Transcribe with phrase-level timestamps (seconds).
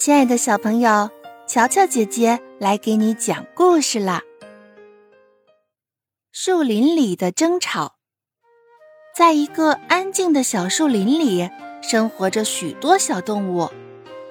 [0.00, 1.10] 亲爱的小朋友，
[1.46, 4.22] 乔乔姐姐来给你讲故事啦。
[6.32, 7.96] 树林里的争吵，
[9.14, 11.50] 在一个安静的小树林里，
[11.82, 13.68] 生活着许多小动物。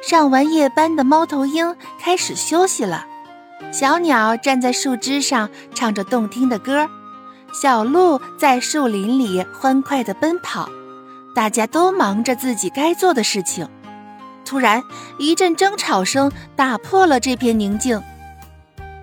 [0.00, 3.04] 上完夜班的猫头鹰开始休息了，
[3.72, 6.88] 小鸟站在树枝上唱着动听的歌，
[7.52, 10.70] 小鹿在树林里欢快地奔跑。
[11.34, 13.68] 大家都忙着自己该做的事情。
[14.46, 14.82] 突然，
[15.18, 18.00] 一阵争吵声打破了这片宁静。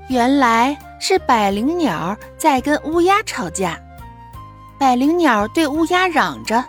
[0.08, 3.78] 原来是百灵鸟在跟乌鸦吵架。
[4.80, 6.64] 百灵鸟对乌鸦嚷着：“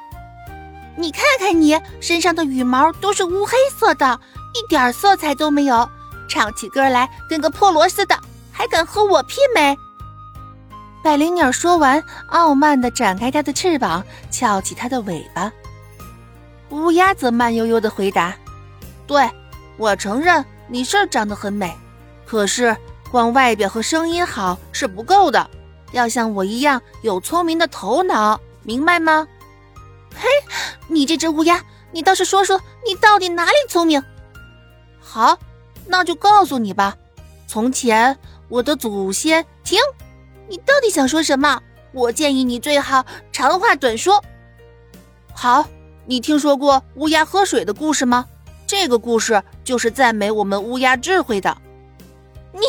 [0.96, 4.20] 你看看你身上的羽毛都是乌黑色的，
[4.54, 5.88] 一点色彩都没有，
[6.28, 8.18] 唱起歌来跟个破锣似的，
[8.52, 9.76] 还敢和我媲美！”
[11.02, 15.52] 百灵鸟说完，傲慢地展开它的翅膀，翘起它的尾巴。
[16.70, 18.34] 乌鸦则慢悠悠地回答。
[19.06, 19.30] 对，
[19.76, 21.74] 我承认你是长得很美，
[22.24, 22.76] 可是
[23.10, 25.50] 光外表和声音好是不够的，
[25.92, 29.26] 要像我一样有聪明的头脑，明白吗？
[30.14, 30.28] 嘿，
[30.88, 34.02] 你这只乌鸦，你倒是说说你到底哪里聪明？
[35.00, 35.38] 好，
[35.86, 36.96] 那就告诉你吧。
[37.46, 39.44] 从前我的祖先……
[39.64, 39.78] 停！
[40.48, 41.60] 你到底想说什么？
[41.92, 44.22] 我建议你最好长话短说。
[45.32, 45.66] 好，
[46.06, 48.26] 你听说过乌鸦喝水的故事吗？
[48.66, 51.56] 这个故事就是赞美我们乌鸦智慧的。
[52.52, 52.60] 你、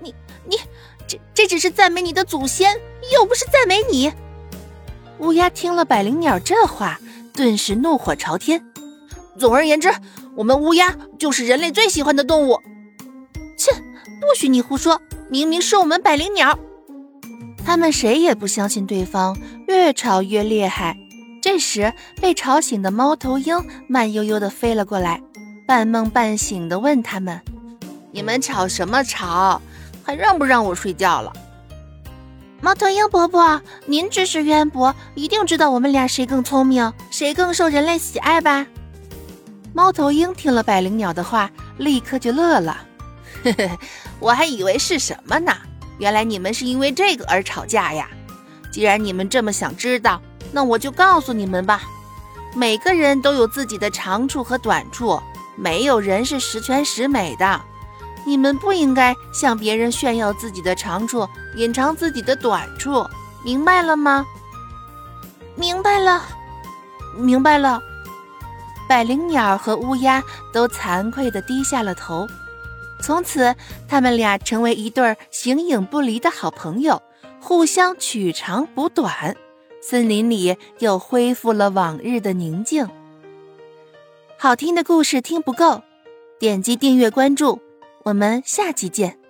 [0.00, 0.14] 你、
[0.48, 0.56] 你，
[1.06, 2.80] 这这只是赞美你的祖先，
[3.12, 4.12] 又不是赞美你。
[5.18, 6.98] 乌鸦听了百灵鸟这话，
[7.34, 8.64] 顿时怒火朝天。
[9.38, 9.92] 总而言之，
[10.34, 12.60] 我们乌鸦就是人类最喜欢的动物。
[13.56, 15.00] 切，不许你胡说！
[15.28, 16.58] 明明是我们百灵鸟。
[17.64, 19.36] 他们谁也不相信对方，
[19.68, 20.96] 越吵越厉害。
[21.40, 23.56] 这时，被吵醒的猫头鹰
[23.88, 25.22] 慢悠悠地飞了过来。
[25.72, 27.40] 半梦半醒的问他们
[28.12, 29.58] ：“你们吵什么吵？
[30.04, 31.32] 还让不让我睡觉了？”
[32.60, 38.66] 猫头鹰伯伯，您知识渊博，一定知道我们俩谁更聪明，谁更受人类喜爱吧？
[39.72, 42.76] 猫头鹰听了百灵鸟的话，立刻就乐了
[43.42, 43.70] ：“嘿嘿，
[44.20, 45.56] 我还以为是什么呢？
[45.96, 48.10] 原来你们是因为这个而吵架呀！
[48.70, 50.20] 既然你们这么想知道，
[50.52, 51.80] 那我就告诉你们吧。
[52.54, 55.18] 每个人都有自己的长处和短处。”
[55.56, 57.60] 没有人是十全十美的，
[58.24, 63.06] 你们不应该向别人炫耀自己的长处，隐藏自己的短处，
[63.44, 64.26] 明白了吗？
[65.54, 66.22] 明白了，
[67.16, 67.80] 明白了。
[68.88, 72.26] 百灵鸟和乌鸦都惭愧地低下了头。
[73.00, 73.54] 从此，
[73.88, 77.02] 他们俩成为一对形影不离的好朋友，
[77.40, 79.36] 互相取长补短。
[79.82, 82.88] 森林里又恢复了往日的宁静。
[84.42, 85.80] 好听的故事听不够，
[86.40, 87.60] 点击订阅关注，
[88.02, 89.21] 我们下期见。